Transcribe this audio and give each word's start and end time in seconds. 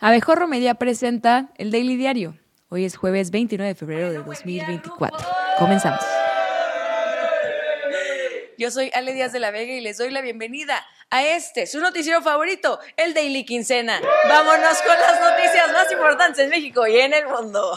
Abejorro 0.00 0.46
Media 0.46 0.74
presenta 0.74 1.48
el 1.56 1.72
Daily 1.72 1.96
Diario. 1.96 2.38
Hoy 2.68 2.84
es 2.84 2.96
jueves 2.96 3.32
29 3.32 3.66
de 3.66 3.74
febrero 3.74 4.12
de 4.12 4.18
2024. 4.18 5.26
Comenzamos. 5.58 6.00
Yo 8.56 8.70
soy 8.70 8.92
Ale 8.94 9.12
Díaz 9.12 9.32
de 9.32 9.40
la 9.40 9.50
Vega 9.50 9.72
y 9.72 9.80
les 9.80 9.98
doy 9.98 10.10
la 10.10 10.20
bienvenida 10.20 10.86
a 11.10 11.24
este, 11.24 11.66
su 11.66 11.80
noticiero 11.80 12.22
favorito, 12.22 12.78
el 12.96 13.12
Daily 13.12 13.44
Quincena. 13.44 14.00
Vámonos 14.28 14.82
con 14.82 14.94
las 15.00 15.20
noticias 15.20 15.72
más 15.72 15.90
importantes 15.90 16.44
en 16.44 16.50
México 16.50 16.86
y 16.86 16.96
en 16.98 17.14
el 17.14 17.26
mundo. 17.26 17.76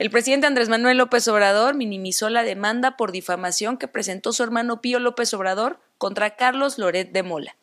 El 0.00 0.10
presidente 0.10 0.48
Andrés 0.48 0.68
Manuel 0.68 0.98
López 0.98 1.28
Obrador 1.28 1.76
minimizó 1.76 2.28
la 2.28 2.42
demanda 2.42 2.96
por 2.96 3.12
difamación 3.12 3.78
que 3.78 3.86
presentó 3.86 4.32
su 4.32 4.42
hermano 4.42 4.80
Pío 4.80 4.98
López 4.98 5.32
Obrador 5.34 5.78
contra 5.98 6.34
Carlos 6.34 6.78
Loret 6.78 7.12
de 7.12 7.22
Mola. 7.22 7.56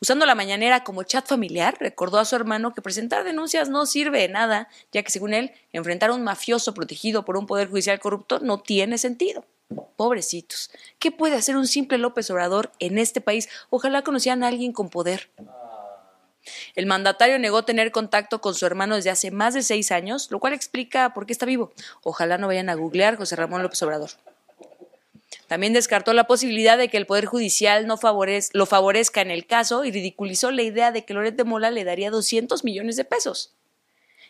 Usando 0.00 0.24
la 0.24 0.36
mañanera 0.36 0.84
como 0.84 1.02
chat 1.02 1.26
familiar, 1.26 1.76
recordó 1.80 2.20
a 2.20 2.24
su 2.24 2.36
hermano 2.36 2.74
que 2.74 2.82
presentar 2.82 3.24
denuncias 3.24 3.70
no 3.70 3.86
sirve 3.86 4.20
de 4.20 4.28
nada, 4.28 4.68
ya 4.92 5.02
que 5.02 5.10
según 5.10 5.34
él, 5.34 5.50
enfrentar 5.72 6.10
a 6.10 6.14
un 6.14 6.22
mafioso 6.22 6.74
protegido 6.74 7.24
por 7.24 7.36
un 7.36 7.46
poder 7.46 7.68
judicial 7.68 7.98
corrupto 7.98 8.38
no 8.38 8.60
tiene 8.60 8.96
sentido. 8.96 9.44
Pobrecitos, 9.96 10.70
¿qué 11.00 11.10
puede 11.10 11.34
hacer 11.34 11.56
un 11.56 11.66
simple 11.66 11.98
López 11.98 12.30
Obrador 12.30 12.70
en 12.78 12.98
este 12.98 13.20
país? 13.20 13.48
Ojalá 13.70 14.02
conocieran 14.02 14.44
a 14.44 14.48
alguien 14.48 14.72
con 14.72 14.90
poder. 14.90 15.28
El 16.74 16.86
mandatario 16.86 17.38
negó 17.38 17.64
tener 17.64 17.90
contacto 17.90 18.40
con 18.40 18.54
su 18.54 18.66
hermano 18.66 18.96
desde 18.96 19.10
hace 19.10 19.30
más 19.30 19.54
de 19.54 19.62
seis 19.62 19.90
años, 19.90 20.30
lo 20.30 20.40
cual 20.40 20.52
explica 20.52 21.14
por 21.14 21.26
qué 21.26 21.32
está 21.32 21.46
vivo. 21.46 21.72
Ojalá 22.02 22.38
no 22.38 22.46
vayan 22.46 22.68
a 22.68 22.74
googlear 22.74 23.16
José 23.16 23.36
Ramón 23.36 23.62
López 23.62 23.82
Obrador. 23.82 24.10
También 25.46 25.72
descartó 25.72 26.12
la 26.14 26.26
posibilidad 26.26 26.78
de 26.78 26.88
que 26.88 26.96
el 26.96 27.06
Poder 27.06 27.26
Judicial 27.26 27.86
no 27.86 27.98
lo 28.52 28.66
favorezca 28.66 29.20
en 29.20 29.30
el 29.30 29.46
caso 29.46 29.84
y 29.84 29.90
ridiculizó 29.90 30.50
la 30.50 30.62
idea 30.62 30.90
de 30.90 31.04
que 31.04 31.14
Loret 31.14 31.36
de 31.36 31.44
Mola 31.44 31.70
le 31.70 31.84
daría 31.84 32.10
200 32.10 32.64
millones 32.64 32.96
de 32.96 33.04
pesos. 33.04 33.52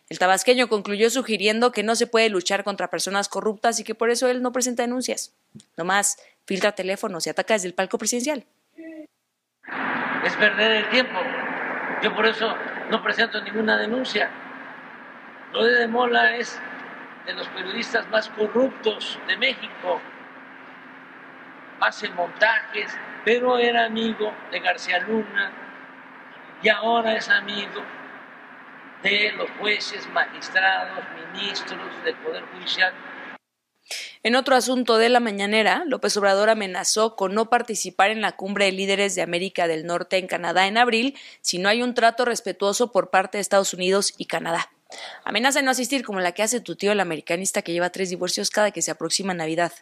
El 0.09 0.19
tabasqueño 0.19 0.69
concluyó 0.69 1.09
sugiriendo 1.09 1.73
que 1.73 1.83
no 1.83 1.97
se 1.97 2.07
puede 2.07 2.29
luchar 2.29 2.63
contra 2.63 2.91
personas 2.91 3.29
corruptas 3.29 3.81
y 3.81 3.85
que 3.85 3.95
por 3.95 4.11
eso 4.11 4.29
él 4.29 4.43
no 4.43 4.53
presenta 4.53 4.83
denuncias. 4.83 5.33
Nomás 5.77 6.19
filtra 6.45 6.73
teléfonos 6.73 7.27
y 7.27 7.31
ataca 7.31 7.55
desde 7.55 7.69
el 7.69 7.75
palco 7.75 7.97
presidencial. 7.97 8.45
Es 10.25 10.37
perder 10.37 10.73
el 10.73 10.91
tiempo. 10.91 11.19
Yo 12.05 12.15
por 12.15 12.27
eso 12.27 12.55
no 12.91 13.03
presento 13.03 13.41
ninguna 13.41 13.79
denuncia. 13.79 14.29
Loret 15.55 15.79
de 15.79 15.89
Mola 15.89 16.37
es 16.37 16.61
de 17.25 17.33
los 17.33 17.49
periodistas 17.49 18.07
más 18.11 18.29
corruptos 18.29 19.19
de 19.27 19.39
México. 19.39 20.03
Hace 21.81 22.11
montajes, 22.11 22.95
pero 23.25 23.57
era 23.57 23.87
amigo 23.87 24.35
de 24.51 24.61
García 24.61 24.99
Luna 24.99 25.51
y 26.63 26.69
ahora 26.69 27.15
es 27.15 27.31
amigo 27.31 27.83
de 29.03 29.33
los 29.39 29.49
jueces, 29.53 30.07
magistrados, 30.11 31.05
ministros 31.33 32.05
del 32.05 32.17
Poder 32.17 32.45
Judicial 32.53 32.93
en 34.25 34.37
otro 34.37 34.57
asunto 34.57 34.97
de 34.97 35.11
la 35.11 35.21
mañanera, 35.21 35.85
López 35.87 36.17
Obrador 36.17 36.49
amenazó 36.49 37.15
con 37.15 37.35
no 37.35 37.51
participar 37.51 38.11
en 38.11 38.23
la 38.23 38.33
cumbre 38.33 38.65
de 38.65 38.73
líderes 38.73 39.15
de 39.15 39.21
América 39.21 39.69
del 39.69 39.85
Norte 39.85 40.17
en 40.17 40.27
Canadá 40.27 40.67
en 40.67 40.79
abril 40.79 41.15
si 41.43 41.59
no 41.59 41.69
hay 41.69 41.83
un 41.83 41.93
trato 41.93 42.25
respetuoso 42.25 42.91
por 42.91 43.11
parte 43.11 43.37
de 43.37 43.43
Estados 43.43 43.75
Unidos 43.75 44.15
y 44.17 44.25
Canadá. 44.25 44.73
Amenaza 45.25 45.59
de 45.59 45.67
no 45.67 45.71
asistir 45.71 46.05
como 46.05 46.21
la 46.21 46.33
que 46.33 46.43
hace 46.43 46.61
tu 46.61 46.75
tío 46.75 46.91
el 46.91 47.01
americanista 47.01 47.61
que 47.61 47.73
lleva 47.73 47.91
tres 47.91 48.09
divorcios 48.09 48.49
cada 48.49 48.71
que 48.71 48.81
se 48.81 48.91
aproxima 48.91 49.35
Navidad. 49.35 49.73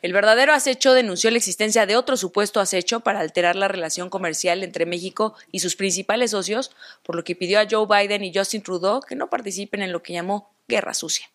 El 0.00 0.12
verdadero 0.12 0.52
acecho 0.52 0.92
denunció 0.92 1.32
la 1.32 1.38
existencia 1.38 1.86
de 1.86 1.96
otro 1.96 2.16
supuesto 2.16 2.60
acecho 2.60 3.00
para 3.00 3.18
alterar 3.18 3.56
la 3.56 3.66
relación 3.66 4.08
comercial 4.08 4.62
entre 4.62 4.86
México 4.86 5.34
y 5.50 5.58
sus 5.58 5.74
principales 5.74 6.30
socios, 6.30 6.70
por 7.02 7.16
lo 7.16 7.24
que 7.24 7.34
pidió 7.34 7.58
a 7.58 7.66
Joe 7.68 7.86
Biden 7.88 8.22
y 8.22 8.32
Justin 8.32 8.62
Trudeau 8.62 9.00
que 9.00 9.16
no 9.16 9.30
participen 9.30 9.82
en 9.82 9.90
lo 9.90 10.00
que 10.02 10.12
llamó 10.12 10.54
guerra 10.68 10.94
sucia. 10.94 11.33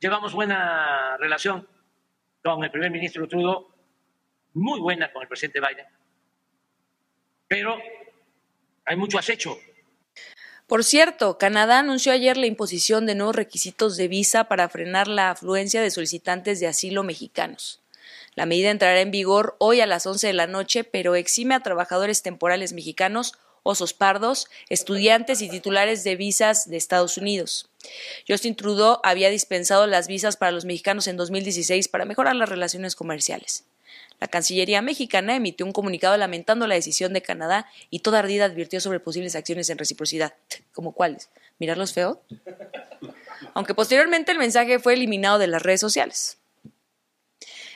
Llevamos 0.00 0.32
buena 0.32 1.16
relación 1.18 1.66
con 2.44 2.62
el 2.62 2.70
primer 2.70 2.90
ministro 2.90 3.26
Trudeau, 3.26 3.66
muy 4.54 4.78
buena 4.80 5.12
con 5.12 5.22
el 5.22 5.28
presidente 5.28 5.60
Biden, 5.60 5.86
pero 7.48 7.76
hay 8.84 8.96
mucho 8.96 9.18
acecho. 9.18 9.58
Por 10.68 10.84
cierto, 10.84 11.36
Canadá 11.36 11.80
anunció 11.80 12.12
ayer 12.12 12.36
la 12.36 12.46
imposición 12.46 13.06
de 13.06 13.16
nuevos 13.16 13.34
requisitos 13.34 13.96
de 13.96 14.06
visa 14.06 14.44
para 14.44 14.68
frenar 14.68 15.08
la 15.08 15.30
afluencia 15.30 15.82
de 15.82 15.90
solicitantes 15.90 16.60
de 16.60 16.68
asilo 16.68 17.02
mexicanos. 17.02 17.82
La 18.36 18.46
medida 18.46 18.70
entrará 18.70 19.00
en 19.00 19.10
vigor 19.10 19.56
hoy 19.58 19.80
a 19.80 19.86
las 19.86 20.06
11 20.06 20.28
de 20.28 20.32
la 20.32 20.46
noche, 20.46 20.84
pero 20.84 21.16
exime 21.16 21.56
a 21.56 21.60
trabajadores 21.60 22.22
temporales 22.22 22.72
mexicanos 22.72 23.32
osos 23.62 23.94
pardos, 23.94 24.48
estudiantes 24.68 25.42
y 25.42 25.48
titulares 25.48 26.04
de 26.04 26.16
visas 26.16 26.68
de 26.68 26.76
Estados 26.76 27.16
Unidos. 27.16 27.70
Justin 28.28 28.56
Trudeau 28.56 29.00
había 29.02 29.30
dispensado 29.30 29.86
las 29.86 30.08
visas 30.08 30.36
para 30.36 30.52
los 30.52 30.64
mexicanos 30.64 31.06
en 31.06 31.16
2016 31.16 31.88
para 31.88 32.04
mejorar 32.04 32.36
las 32.36 32.48
relaciones 32.48 32.96
comerciales. 32.96 33.64
La 34.20 34.26
Cancillería 34.26 34.82
mexicana 34.82 35.36
emitió 35.36 35.64
un 35.64 35.72
comunicado 35.72 36.16
lamentando 36.16 36.66
la 36.66 36.74
decisión 36.74 37.12
de 37.12 37.22
Canadá 37.22 37.66
y 37.88 38.00
toda 38.00 38.18
ardida 38.18 38.46
advirtió 38.46 38.80
sobre 38.80 38.98
posibles 38.98 39.36
acciones 39.36 39.70
en 39.70 39.78
reciprocidad. 39.78 40.34
¿Como 40.72 40.92
cuáles? 40.92 41.30
¿Mirarlos 41.58 41.92
feo? 41.92 42.20
Aunque 43.54 43.74
posteriormente 43.74 44.32
el 44.32 44.38
mensaje 44.38 44.80
fue 44.80 44.94
eliminado 44.94 45.38
de 45.38 45.46
las 45.46 45.62
redes 45.62 45.80
sociales. 45.80 46.38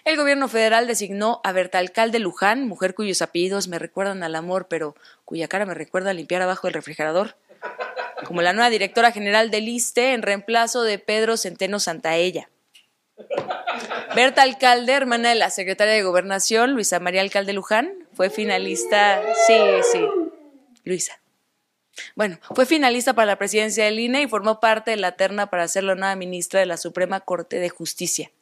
El 0.04 0.16
gobierno 0.16 0.48
federal 0.48 0.88
designó 0.88 1.40
a 1.44 1.52
Berta 1.52 1.78
Alcalde 1.78 2.18
Luján, 2.18 2.66
mujer 2.66 2.94
cuyos 2.94 3.22
apellidos 3.22 3.68
me 3.68 3.78
recuerdan 3.78 4.24
al 4.24 4.34
amor, 4.34 4.66
pero 4.68 4.96
cuya 5.24 5.46
cara 5.46 5.64
me 5.64 5.74
recuerda 5.74 6.12
limpiar 6.12 6.42
abajo 6.42 6.66
del 6.66 6.74
refrigerador, 6.74 7.36
como 8.24 8.42
la 8.42 8.52
nueva 8.52 8.68
directora 8.68 9.12
general 9.12 9.52
del 9.52 9.68
ISTE 9.68 10.12
en 10.12 10.22
reemplazo 10.22 10.82
de 10.82 10.98
Pedro 10.98 11.36
Centeno 11.36 11.78
Santaella. 11.78 12.50
Berta 14.16 14.42
Alcalde, 14.42 14.92
hermana 14.92 15.28
de 15.28 15.36
la 15.36 15.50
secretaria 15.50 15.94
de 15.94 16.02
Gobernación, 16.02 16.72
Luisa 16.72 16.98
María 16.98 17.20
Alcalde 17.20 17.52
Luján, 17.52 17.92
fue 18.12 18.28
finalista. 18.28 19.22
Sí, 19.46 19.54
sí, 19.92 20.04
Luisa. 20.84 21.20
Bueno, 22.16 22.38
fue 22.54 22.66
finalista 22.66 23.14
para 23.14 23.26
la 23.26 23.36
presidencia 23.36 23.84
del 23.84 24.00
INE 24.00 24.22
y 24.22 24.26
formó 24.26 24.58
parte 24.58 24.91
de 24.91 24.96
la 24.96 25.12
terna 25.12 25.48
para 25.48 25.68
ser 25.68 25.84
la 25.84 25.94
nueva 25.94 26.16
ministra 26.16 26.58
de 26.58 26.66
la 26.66 26.76
Suprema 26.76 27.20
Corte 27.20 27.60
de 27.60 27.68
Justicia. 27.68 28.32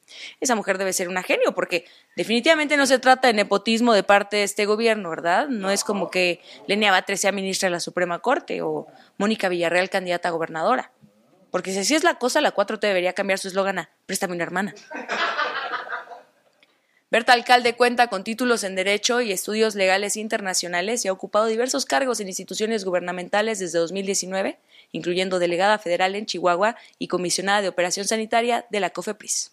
Esa 0.40 0.54
mujer 0.54 0.78
debe 0.78 0.92
ser 0.92 1.08
una 1.08 1.22
genio, 1.22 1.54
porque 1.54 1.84
definitivamente 2.16 2.76
no 2.76 2.86
se 2.86 2.98
trata 2.98 3.28
de 3.28 3.34
nepotismo 3.34 3.92
de 3.92 4.02
parte 4.02 4.38
de 4.38 4.44
este 4.44 4.66
gobierno, 4.66 5.10
¿verdad? 5.10 5.48
No 5.48 5.70
es 5.70 5.84
como 5.84 6.10
que 6.10 6.40
Lenia 6.66 6.90
Batres 6.90 7.20
sea 7.20 7.32
ministra 7.32 7.68
de 7.68 7.72
la 7.72 7.80
Suprema 7.80 8.20
Corte 8.20 8.62
o 8.62 8.86
Mónica 9.18 9.48
Villarreal 9.48 9.90
candidata 9.90 10.28
a 10.28 10.32
gobernadora. 10.32 10.92
Porque 11.50 11.72
si 11.72 11.78
así 11.78 11.94
es 11.94 12.04
la 12.04 12.14
cosa, 12.14 12.40
la 12.40 12.54
4T 12.54 12.80
debería 12.80 13.12
cambiar 13.12 13.38
su 13.38 13.48
eslogan 13.48 13.80
a 13.80 13.90
Préstame 14.06 14.34
una 14.34 14.44
hermana. 14.44 14.74
Berta 17.10 17.32
Alcalde 17.32 17.74
cuenta 17.74 18.06
con 18.06 18.22
títulos 18.22 18.62
en 18.62 18.76
Derecho 18.76 19.20
y 19.20 19.32
Estudios 19.32 19.74
Legales 19.74 20.16
Internacionales 20.16 21.04
y 21.04 21.08
ha 21.08 21.12
ocupado 21.12 21.46
diversos 21.46 21.84
cargos 21.84 22.20
en 22.20 22.28
instituciones 22.28 22.84
gubernamentales 22.84 23.58
desde 23.58 23.80
2019, 23.80 24.60
incluyendo 24.92 25.40
delegada 25.40 25.80
federal 25.80 26.14
en 26.14 26.26
Chihuahua 26.26 26.76
y 27.00 27.08
comisionada 27.08 27.62
de 27.62 27.68
Operación 27.68 28.06
Sanitaria 28.06 28.64
de 28.70 28.78
la 28.78 28.90
COFEPRIS. 28.90 29.50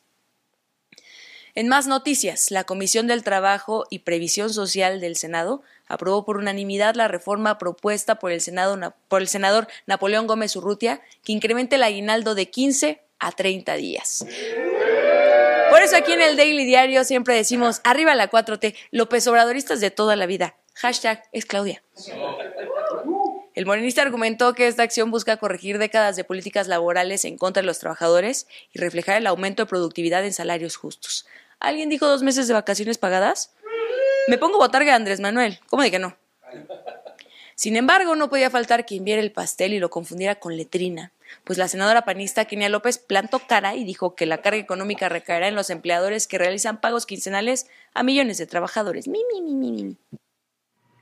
En 1.58 1.70
más 1.70 1.88
noticias, 1.88 2.52
la 2.52 2.66
Comisión 2.66 3.08
del 3.08 3.24
Trabajo 3.24 3.88
y 3.90 4.00
Previsión 4.00 4.54
Social 4.54 5.02
del 5.02 5.16
Senado 5.16 5.64
aprobó 5.88 6.24
por 6.24 6.38
unanimidad 6.38 6.94
la 6.94 7.08
reforma 7.08 7.58
propuesta 7.58 8.20
por 8.20 8.32
el, 8.32 8.42
senador 8.42 9.68
Napoleón 9.88 10.28
Gómez 10.28 10.56
Urrutia, 10.56 11.02
que 11.24 11.32
incremente 11.32 11.78
el 11.78 11.82
aguinaldo 11.82 12.36
de 12.36 12.52
15 12.52 13.02
a 13.18 13.32
30 13.32 13.74
días. 13.74 14.24
Por 15.72 15.82
eso 15.82 15.98
aquí 15.98 16.12
en 16.12 16.22
el 16.22 16.38
Daily 16.38 16.64
Diario 16.64 17.04
siempre 17.04 17.34
decimos, 17.34 17.82
arriba 17.84 18.14
la 18.14 18.30
4T, 18.30 18.76
López 18.92 19.26
Obradoristas 19.26 19.82
de 19.82 19.90
toda 19.90 20.16
la 20.16 20.28
vida. 20.28 20.58
Hashtag 20.76 21.24
es 21.32 21.48
Claudia. 21.48 21.82
El 23.56 23.66
morenista 23.66 24.04
argumentó 24.04 24.54
que 24.54 24.68
esta 24.68 24.84
acción 24.84 25.10
busca 25.10 25.38
corregir 25.38 25.80
décadas 25.80 26.16
de 26.16 26.24
políticas 26.24 26.68
laborales 26.68 27.26
en 27.26 27.40
contra 27.40 27.64
de 27.64 27.66
los 27.66 27.80
trabajadores 27.80 28.46
y 28.72 28.78
reflejar 28.78 29.18
el 29.18 29.26
aumento 29.26 29.64
de 29.64 29.70
productividad 29.70 30.24
en 30.24 30.34
salarios 30.34 30.76
justos. 30.76 31.26
¿Alguien 31.60 31.90
dijo 31.90 32.08
dos 32.08 32.24
meses 32.24 32.48
de 32.48 32.54
vacaciones 32.54 32.98
pagadas? 32.98 33.54
Me 34.28 34.38
pongo 34.38 34.58
botarga 34.58 34.94
a 34.94 34.96
Andrés 34.96 35.20
Manuel. 35.20 35.60
¿Cómo 35.68 35.84
de 35.84 35.92
que 35.92 36.00
no? 36.00 36.16
Sin 37.56 37.76
embargo, 37.76 38.16
no 38.16 38.30
podía 38.30 38.50
faltar 38.50 38.86
quien 38.86 39.04
viera 39.04 39.22
el 39.22 39.32
pastel 39.32 39.74
y 39.74 39.80
lo 39.80 39.90
confundiera 39.90 40.36
con 40.36 40.56
letrina, 40.56 41.12
pues 41.44 41.58
la 41.58 41.68
senadora 41.68 42.06
panista 42.06 42.46
Kenia 42.46 42.70
López 42.70 43.00
plantó 43.00 43.40
cara 43.40 43.76
y 43.76 43.84
dijo 43.84 44.14
que 44.14 44.28
la 44.28 44.40
carga 44.40 44.60
económica 44.60 45.10
recaerá 45.10 45.48
en 45.48 45.56
los 45.56 45.72
empleadores 45.72 46.28
que 46.28 46.38
realizan 46.38 46.80
pagos 46.80 47.08
quincenales 47.08 47.68
a 47.96 48.04
millones 48.04 48.38
de 48.38 48.46
trabajadores. 48.46 49.08
Mi, 49.08 49.24
mi, 49.34 49.56
mi, 49.56 49.98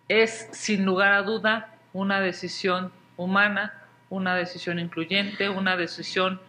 es 0.07 0.47
sin 0.51 0.85
lugar 0.85 1.13
a 1.13 1.23
duda 1.23 1.75
una 1.93 2.21
decisión 2.21 2.91
humana, 3.17 3.83
una 4.09 4.35
decisión 4.35 4.79
incluyente, 4.79 5.49
una 5.49 5.75
decisión 5.75 6.39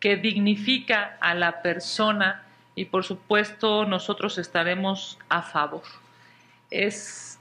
que 0.00 0.16
dignifica 0.16 1.16
a 1.20 1.34
la 1.34 1.62
persona 1.62 2.45
y 2.76 2.84
por 2.84 3.04
supuesto 3.04 3.86
nosotros 3.86 4.38
estaremos 4.38 5.18
a 5.28 5.42
favor. 5.42 5.82
Es 6.70 7.38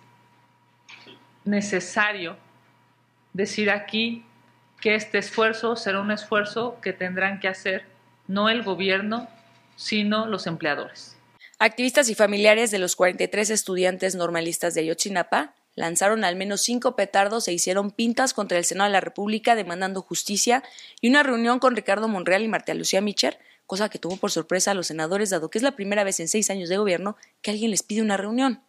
necesario 1.44 2.38
decir 3.34 3.70
aquí 3.70 4.26
que 4.80 4.96
este 4.96 5.20
esfuerzo 5.20 5.76
será 5.76 6.00
un 6.00 6.10
esfuerzo 6.10 6.80
que 6.82 6.94
tendrán 6.94 7.40
que 7.40 7.50
hacer 7.50 7.86
no 8.28 8.50
el 8.50 8.64
gobierno, 8.64 9.28
sino 9.76 10.26
los 10.26 10.48
empleadores. 10.48 11.18
Activistas 11.60 12.10
y 12.10 12.16
familiares 12.16 12.72
de 12.72 12.80
los 12.80 12.96
43 12.96 13.50
estudiantes 13.50 14.16
normalistas 14.16 14.74
de 14.74 14.82
Ayotzinapa 14.82 15.54
lanzaron 15.76 16.24
al 16.24 16.38
menos 16.38 16.62
cinco 16.62 16.96
petardos 16.96 17.48
e 17.48 17.54
hicieron 17.54 17.92
pintas 17.92 18.34
contra 18.34 18.58
el 18.58 18.66
Senado 18.66 18.90
de 18.90 18.94
la 18.94 19.02
República 19.02 19.56
demandando 19.56 20.02
justicia 20.02 20.64
y 21.02 21.10
una 21.10 21.24
reunión 21.24 21.60
con 21.60 21.76
Ricardo 21.76 22.08
Monreal 22.08 22.44
y 22.44 22.48
Marta 22.48 22.74
Lucía 22.74 23.02
Micher, 23.02 23.38
cosa 23.66 23.90
que 23.90 24.00
tuvo 24.00 24.18
por 24.18 24.32
sorpresa 24.32 24.72
a 24.72 24.74
los 24.74 24.88
senadores 24.88 25.30
dado 25.30 25.50
que 25.50 25.58
es 25.58 25.64
la 25.64 25.76
primera 25.76 26.04
vez 26.04 26.20
en 26.20 26.28
seis 26.28 26.50
años 26.50 26.70
de 26.70 26.78
gobierno 26.78 27.18
que 27.42 27.52
alguien 27.52 27.72
les 27.72 27.84
pide 27.84 28.02
una 28.02 28.18
reunión. 28.18 28.62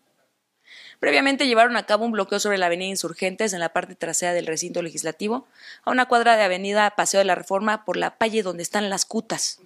Previamente 0.99 1.47
llevaron 1.47 1.77
a 1.77 1.85
cabo 1.85 2.05
un 2.05 2.13
bloqueo 2.13 2.41
sobre 2.41 2.59
la 2.59 2.67
avenida 2.67 2.89
Insurgentes 2.89 3.53
en 3.53 3.61
la 3.61 3.73
parte 3.73 3.95
trasera 3.95 4.33
del 4.33 4.47
recinto 4.47 4.83
legislativo, 4.83 5.47
a 5.85 5.91
una 5.91 6.07
cuadra 6.07 6.37
de 6.37 6.45
avenida 6.45 6.91
Paseo 6.97 7.19
de 7.19 7.25
la 7.25 7.35
Reforma 7.35 7.85
por 7.85 7.97
la 7.97 8.17
palle 8.17 8.43
donde 8.43 8.63
están 8.63 8.89
las 8.89 9.05
cutas. 9.05 9.61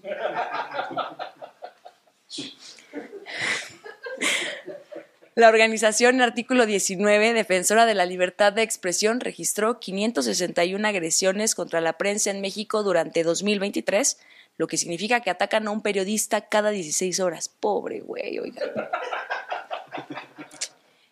La 5.36 5.48
organización 5.48 6.20
Artículo 6.20 6.66
19, 6.66 7.32
defensora 7.32 7.86
de 7.86 7.94
la 7.94 8.04
libertad 8.04 8.52
de 8.52 8.62
expresión, 8.62 9.20
registró 9.20 9.78
561 9.78 10.86
agresiones 10.86 11.54
contra 11.54 11.80
la 11.80 11.94
prensa 11.94 12.30
en 12.30 12.40
México 12.40 12.82
durante 12.82 13.22
2023, 13.22 14.18
lo 14.60 14.66
que 14.66 14.76
significa 14.76 15.20
que 15.20 15.30
atacan 15.30 15.66
a 15.66 15.70
un 15.70 15.80
periodista 15.80 16.42
cada 16.42 16.68
16 16.68 17.18
horas. 17.20 17.48
Pobre 17.48 18.00
güey, 18.00 18.38
oiga. 18.38 18.60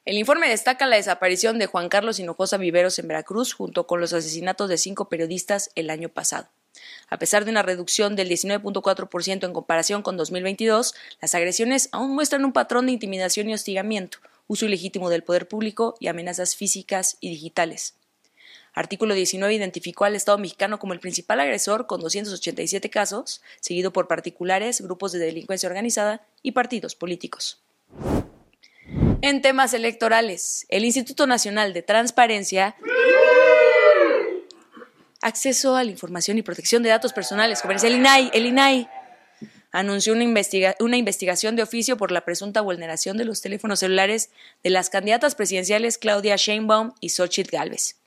El 0.04 0.18
informe 0.18 0.50
destaca 0.50 0.86
la 0.86 0.96
desaparición 0.96 1.58
de 1.58 1.64
Juan 1.64 1.88
Carlos 1.88 2.18
Hinojosa 2.18 2.58
Viveros 2.58 2.98
en 2.98 3.08
Veracruz 3.08 3.54
junto 3.54 3.86
con 3.86 4.02
los 4.02 4.12
asesinatos 4.12 4.68
de 4.68 4.76
cinco 4.76 5.08
periodistas 5.08 5.70
el 5.76 5.88
año 5.88 6.10
pasado. 6.10 6.50
A 7.08 7.18
pesar 7.18 7.46
de 7.46 7.50
una 7.50 7.62
reducción 7.62 8.16
del 8.16 8.28
19.4% 8.28 9.46
en 9.46 9.52
comparación 9.54 10.02
con 10.02 10.18
2022, 10.18 10.94
las 11.22 11.34
agresiones 11.34 11.88
aún 11.92 12.14
muestran 12.14 12.44
un 12.44 12.52
patrón 12.52 12.84
de 12.84 12.92
intimidación 12.92 13.48
y 13.48 13.54
hostigamiento, 13.54 14.18
uso 14.46 14.66
ilegítimo 14.66 15.08
del 15.08 15.22
poder 15.22 15.48
público 15.48 15.94
y 16.00 16.08
amenazas 16.08 16.54
físicas 16.54 17.16
y 17.20 17.30
digitales. 17.30 17.94
Artículo 18.78 19.14
19 19.14 19.52
identificó 19.52 20.04
al 20.04 20.14
Estado 20.14 20.38
mexicano 20.38 20.78
como 20.78 20.92
el 20.92 21.00
principal 21.00 21.40
agresor 21.40 21.88
con 21.88 22.00
287 22.00 22.88
casos, 22.90 23.42
seguido 23.58 23.92
por 23.92 24.06
particulares, 24.06 24.80
grupos 24.80 25.10
de 25.10 25.18
delincuencia 25.18 25.68
organizada 25.68 26.24
y 26.42 26.52
partidos 26.52 26.94
políticos. 26.94 27.60
En 29.20 29.42
temas 29.42 29.74
electorales, 29.74 30.64
el 30.68 30.84
Instituto 30.84 31.26
Nacional 31.26 31.72
de 31.72 31.82
Transparencia 31.82 32.76
Acceso 35.22 35.74
a 35.74 35.82
la 35.82 35.90
Información 35.90 36.38
y 36.38 36.42
Protección 36.42 36.84
de 36.84 36.90
Datos 36.90 37.12
Personales, 37.12 37.64
el 37.82 37.96
INAI, 37.96 38.30
el 38.32 38.46
INAI 38.46 38.88
anunció 39.72 40.12
una, 40.12 40.24
una, 40.78 40.96
investigación 40.96 41.56
de 41.56 41.64
oficio 41.64 41.96
por 41.96 42.12
la 42.12 42.24
presunta 42.24 42.60
vulneración 42.60 43.16
de 43.16 43.24
los 43.24 43.40
teléfonos 43.40 43.80
celulares 43.80 44.30
de 44.62 44.70
las 44.70 44.88
candidatas 44.88 45.34
presidenciales 45.34 45.98
Claudia 45.98 46.36
Sheinbaum 46.36 46.92
y 47.00 47.08
Xochitl 47.08 47.50
Gálvez. 47.50 47.97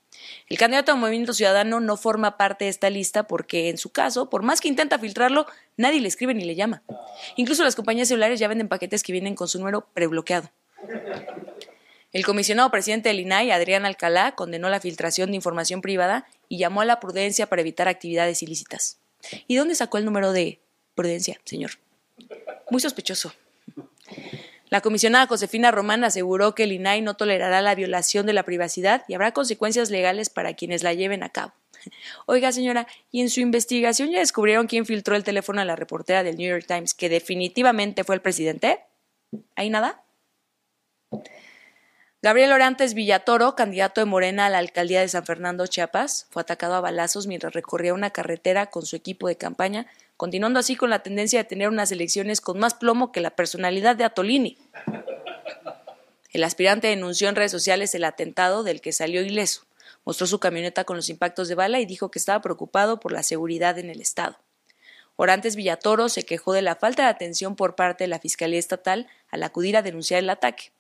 El 0.47 0.57
candidato 0.57 0.91
a 0.91 0.95
Movimiento 0.95 1.33
Ciudadano 1.33 1.79
no 1.79 1.97
forma 1.97 2.38
parte 2.38 2.65
de 2.65 2.71
esta 2.71 2.89
lista 2.89 3.27
porque, 3.27 3.69
en 3.69 3.77
su 3.77 3.91
caso, 3.91 4.29
por 4.29 4.44
más 4.44 4.62
que 4.62 4.68
intenta 4.68 5.00
filtrarlo, 5.00 5.45
nadie 5.77 6.01
le 6.01 6.07
escribe 6.07 6.33
ni 6.33 6.44
le 6.44 6.56
llama. 6.56 6.83
Incluso 7.35 7.63
las 7.63 7.75
compañías 7.75 8.07
celulares 8.07 8.39
ya 8.39 8.47
venden 8.47 8.68
paquetes 8.68 9.03
que 9.03 9.12
vienen 9.12 9.35
con 9.35 9.47
su 9.47 9.59
número 9.59 9.88
prebloqueado. 9.94 10.51
El 12.13 12.25
comisionado 12.25 12.69
presidente 12.71 13.09
del 13.09 13.21
INAI, 13.21 13.51
Adrián 13.51 13.85
Alcalá, 13.85 14.33
condenó 14.35 14.69
la 14.69 14.81
filtración 14.81 15.29
de 15.29 15.38
información 15.38 15.81
privada 15.81 16.27
y 16.50 16.57
llamó 16.57 16.81
a 16.81 16.85
la 16.85 17.00
prudencia 17.00 17.47
para 17.47 17.62
evitar 17.62 17.88
actividades 17.88 18.44
ilícitas. 18.44 19.00
¿Y 19.47 19.56
dónde 19.56 19.75
sacó 19.75 19.97
el 19.97 20.06
número 20.06 20.33
de 20.33 20.59
prudencia, 20.95 21.39
señor? 21.45 21.71
Muy 22.69 22.81
sospechoso. 22.81 23.33
La 24.71 24.79
comisionada 24.79 25.27
Josefina 25.27 25.69
Román 25.69 26.06
aseguró 26.06 26.56
que 26.56 26.63
el 26.63 26.71
INAI 26.71 27.01
no 27.01 27.15
tolerará 27.15 27.62
la 27.62 27.75
violación 27.75 28.25
de 28.25 28.31
la 28.31 28.44
privacidad 28.44 29.03
y 29.09 29.13
habrá 29.13 29.33
consecuencias 29.33 29.89
legales 29.91 30.29
para 30.29 30.53
quienes 30.53 30.81
la 30.81 30.94
lleven 30.94 31.23
a 31.23 31.29
cabo. 31.29 31.51
Oiga, 32.25 32.53
señora, 32.53 32.88
¿y 33.12 33.19
en 33.19 33.29
su 33.29 33.41
investigación 33.41 34.12
ya 34.12 34.19
descubrieron 34.19 34.68
quién 34.68 34.85
filtró 34.85 35.18
el 35.18 35.25
teléfono 35.25 35.59
a 35.59 35.65
la 35.65 35.75
reportera 35.75 36.23
del 36.23 36.38
New 36.38 36.50
York 36.50 36.65
Times 36.65 36.94
que 36.94 37.09
definitivamente 37.09 38.06
fue 38.06 38.15
el 38.15 38.21
presidente? 38.21 38.79
¿Hay 39.57 39.69
nada? 39.69 40.06
Gabriel 42.23 42.51
Orantes 42.51 42.94
Villatoro, 42.94 43.56
candidato 43.56 44.00
de 44.00 44.06
Morena 44.06 44.45
a 44.45 44.50
la 44.51 44.59
alcaldía 44.59 45.01
de 45.01 45.07
San 45.07 45.25
Fernando, 45.25 45.65
Chiapas, 45.65 46.27
fue 46.29 46.44
atacado 46.44 46.75
a 46.75 46.79
balazos 46.79 47.25
mientras 47.25 47.53
recorría 47.53 47.95
una 47.95 48.12
carretera 48.12 48.68
con 48.68 48.85
su 48.85 48.95
equipo 48.95 49.27
de 49.27 49.38
campaña, 49.38 49.88
continuando 50.18 50.59
así 50.59 50.75
con 50.75 50.91
la 50.91 51.01
tendencia 51.01 51.39
de 51.39 51.50
tener 51.50 51.68
unas 51.69 51.91
elecciones 51.91 52.39
con 52.39 52.59
más 52.59 52.75
plomo 52.75 53.12
que 53.12 53.21
la 53.21 53.31
personalidad 53.31 53.95
de 53.95 54.03
Atolini. 54.03 54.59
El 56.31 56.44
aspirante 56.44 56.89
denunció 56.89 57.27
en 57.27 57.35
redes 57.35 57.51
sociales 57.51 57.95
el 57.95 58.03
atentado 58.03 58.62
del 58.62 58.81
que 58.81 58.91
salió 58.91 59.24
ileso. 59.24 59.65
Mostró 60.06 60.27
su 60.27 60.39
camioneta 60.39 60.83
con 60.83 60.97
los 60.97 61.09
impactos 61.09 61.47
de 61.47 61.56
bala 61.56 61.79
y 61.79 61.88
dijo 61.88 62.12
que 62.12 62.19
estaba 62.19 62.39
preocupado 62.39 63.00
por 63.00 63.13
la 63.13 63.24
seguridad 63.24 63.79
en 63.79 63.89
el 63.89 64.00
estado. 64.00 64.38
Orantes 65.15 65.56
Villatoro 65.56 66.07
se 66.07 66.24
quejó 66.24 66.53
de 66.53 66.62
la 66.62 66.75
falta 66.75 67.01
de 67.01 67.09
atención 67.09 67.56
por 67.56 67.74
parte 67.74 68.03
de 68.03 68.09
la 68.09 68.19
Fiscalía 68.19 68.59
Estatal 68.59 69.07
al 69.31 69.41
acudir 69.41 69.75
a 69.75 69.81
denunciar 69.81 70.19
el 70.19 70.29
ataque. 70.29 70.71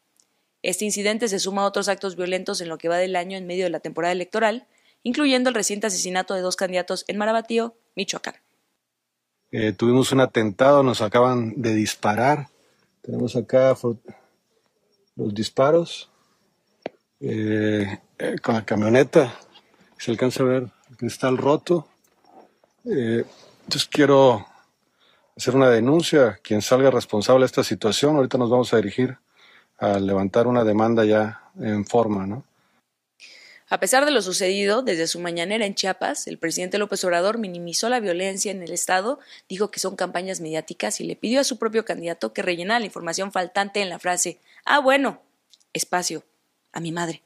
Este 0.63 0.85
incidente 0.85 1.27
se 1.27 1.39
suma 1.39 1.63
a 1.63 1.65
otros 1.65 1.87
actos 1.87 2.15
violentos 2.15 2.61
en 2.61 2.69
lo 2.69 2.77
que 2.77 2.87
va 2.87 2.97
del 2.97 3.15
año 3.15 3.37
en 3.37 3.47
medio 3.47 3.63
de 3.63 3.71
la 3.71 3.79
temporada 3.79 4.11
electoral, 4.11 4.67
incluyendo 5.03 5.49
el 5.49 5.55
reciente 5.55 5.87
asesinato 5.87 6.35
de 6.35 6.41
dos 6.41 6.55
candidatos 6.55 7.03
en 7.07 7.17
Marabatío, 7.17 7.75
Michoacán. 7.95 8.35
Eh, 9.51 9.73
tuvimos 9.73 10.11
un 10.11 10.21
atentado, 10.21 10.83
nos 10.83 11.01
acaban 11.01 11.53
de 11.61 11.73
disparar. 11.73 12.47
Tenemos 13.01 13.35
acá 13.35 13.75
los 15.15 15.33
disparos 15.33 16.09
eh, 17.19 17.99
eh, 18.19 18.35
con 18.41 18.55
la 18.55 18.63
camioneta. 18.63 19.35
Se 19.97 20.11
alcanza 20.11 20.43
a 20.43 20.45
ver 20.45 20.67
el 20.89 20.97
cristal 20.97 21.37
roto. 21.37 21.87
entonces 22.85 23.89
quiero 23.89 24.45
hacer 25.35 25.55
una 25.55 25.69
denuncia. 25.69 26.39
Quien 26.43 26.61
salga 26.61 26.91
responsable 26.91 27.41
de 27.41 27.47
esta 27.47 27.63
situación, 27.63 28.15
ahorita 28.15 28.37
nos 28.37 28.49
vamos 28.49 28.73
a 28.73 28.77
dirigir 28.77 29.17
a 29.81 29.99
levantar 29.99 30.45
una 30.45 30.63
demanda 30.63 31.03
ya 31.05 31.41
en 31.59 31.85
forma, 31.85 32.27
¿no? 32.27 32.43
A 33.67 33.79
pesar 33.79 34.05
de 34.05 34.11
lo 34.11 34.21
sucedido, 34.21 34.83
desde 34.83 35.07
su 35.07 35.19
mañanera 35.19 35.65
en 35.65 35.75
Chiapas, 35.75 36.27
el 36.27 36.37
presidente 36.37 36.77
López 36.77 37.03
Obrador 37.03 37.37
minimizó 37.37 37.89
la 37.89 37.99
violencia 37.99 38.51
en 38.51 38.61
el 38.61 38.71
Estado, 38.71 39.19
dijo 39.49 39.71
que 39.71 39.79
son 39.79 39.95
campañas 39.95 40.39
mediáticas 40.39 40.99
y 40.99 41.05
le 41.05 41.15
pidió 41.15 41.39
a 41.39 41.45
su 41.45 41.57
propio 41.57 41.83
candidato 41.83 42.31
que 42.31 42.41
rellenara 42.41 42.79
la 42.79 42.85
información 42.85 43.31
faltante 43.31 43.81
en 43.81 43.89
la 43.89 43.97
frase, 43.97 44.37
ah, 44.65 44.79
bueno, 44.79 45.21
espacio, 45.73 46.23
a 46.73 46.79
mi 46.79 46.91
madre. 46.91 47.21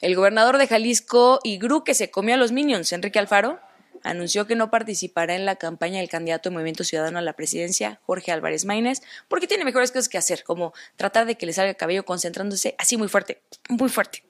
El 0.00 0.14
gobernador 0.14 0.58
de 0.58 0.68
Jalisco 0.68 1.40
y 1.42 1.58
Gru 1.58 1.82
que 1.82 1.94
se 1.94 2.10
comió 2.10 2.34
a 2.34 2.38
los 2.38 2.52
minions, 2.52 2.92
Enrique 2.92 3.18
Alfaro, 3.18 3.58
anunció 4.02 4.46
que 4.46 4.56
no 4.56 4.70
participará 4.70 5.34
en 5.34 5.44
la 5.44 5.56
campaña 5.56 5.98
del 5.98 6.08
candidato 6.08 6.48
de 6.48 6.54
Movimiento 6.54 6.84
Ciudadano 6.84 7.18
a 7.18 7.22
la 7.22 7.34
presidencia, 7.34 8.00
Jorge 8.04 8.32
Álvarez 8.32 8.64
Maínez, 8.64 9.02
porque 9.28 9.46
tiene 9.46 9.64
mejores 9.64 9.90
cosas 9.90 10.08
que 10.08 10.18
hacer, 10.18 10.44
como 10.44 10.72
tratar 10.96 11.26
de 11.26 11.36
que 11.36 11.46
le 11.46 11.52
salga 11.52 11.70
el 11.70 11.76
cabello 11.76 12.04
concentrándose 12.04 12.74
así 12.78 12.96
muy 12.96 13.08
fuerte, 13.08 13.42
muy 13.68 13.88
fuerte. 13.88 14.22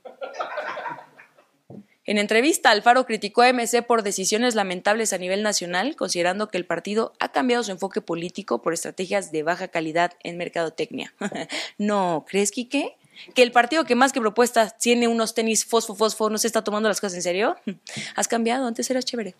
En 2.04 2.16
entrevista, 2.16 2.70
Alfaro 2.70 3.04
criticó 3.04 3.42
a 3.42 3.52
MC 3.52 3.82
por 3.86 4.02
decisiones 4.02 4.54
lamentables 4.54 5.12
a 5.12 5.18
nivel 5.18 5.42
nacional, 5.42 5.94
considerando 5.94 6.48
que 6.48 6.56
el 6.56 6.64
partido 6.64 7.12
ha 7.20 7.32
cambiado 7.32 7.62
su 7.62 7.70
enfoque 7.70 8.00
político 8.00 8.62
por 8.62 8.72
estrategias 8.72 9.30
de 9.30 9.42
baja 9.42 9.68
calidad 9.68 10.12
en 10.24 10.38
mercadotecnia. 10.38 11.12
no, 11.76 12.24
¿crees, 12.26 12.50
Quique? 12.50 12.96
que 13.34 13.42
el 13.42 13.52
partido 13.52 13.84
que 13.84 13.94
más 13.94 14.12
que 14.12 14.20
propuestas 14.20 14.78
tiene 14.78 15.08
unos 15.08 15.34
tenis 15.34 15.64
fosfo 15.64 15.94
fosfo 15.94 16.30
no 16.30 16.38
se 16.38 16.46
está 16.46 16.62
tomando 16.62 16.88
las 16.88 17.00
cosas 17.00 17.16
en 17.16 17.22
serio. 17.22 17.56
Has 18.16 18.28
cambiado, 18.28 18.66
antes 18.66 18.88
eras 18.90 19.04
chévere. 19.04 19.34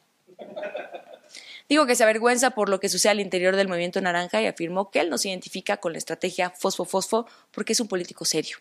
Digo 1.69 1.87
que 1.87 1.95
se 1.95 2.03
avergüenza 2.03 2.51
por 2.51 2.71
lo 2.71 2.81
que 2.81 2.89
sucede 2.89 3.13
al 3.13 3.21
interior 3.21 3.55
del 3.55 3.69
movimiento 3.69 4.01
naranja 4.01 4.41
y 4.41 4.47
afirmó 4.47 4.91
que 4.91 5.01
él 5.01 5.11
no 5.11 5.19
se 5.19 5.29
identifica 5.29 5.77
con 5.77 5.93
la 5.93 5.99
estrategia 5.99 6.51
fosfo-fosfo 6.51 7.27
porque 7.51 7.75
es 7.75 7.81
un 7.81 7.89
político 7.89 8.25
serio. 8.25 8.59